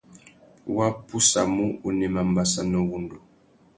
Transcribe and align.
Wá 0.75 0.87
pussamú, 1.07 1.65
unema 1.87 2.21
mbassa 2.29 2.61
na 2.71 2.77
uwundu. 2.83 3.17